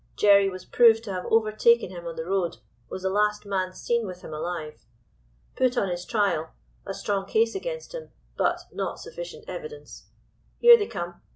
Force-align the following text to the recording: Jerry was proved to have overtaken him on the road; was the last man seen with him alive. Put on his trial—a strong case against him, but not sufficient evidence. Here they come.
Jerry 0.15 0.49
was 0.49 0.65
proved 0.65 1.03
to 1.03 1.13
have 1.13 1.27
overtaken 1.27 1.91
him 1.91 2.07
on 2.07 2.15
the 2.15 2.25
road; 2.25 2.57
was 2.89 3.03
the 3.03 3.09
last 3.11 3.45
man 3.45 3.71
seen 3.71 4.07
with 4.07 4.23
him 4.23 4.33
alive. 4.33 4.83
Put 5.55 5.77
on 5.77 5.89
his 5.89 6.05
trial—a 6.05 6.93
strong 6.95 7.27
case 7.27 7.53
against 7.53 7.93
him, 7.93 8.09
but 8.35 8.61
not 8.73 8.99
sufficient 8.99 9.47
evidence. 9.47 10.07
Here 10.57 10.75
they 10.75 10.87
come. 10.87 11.21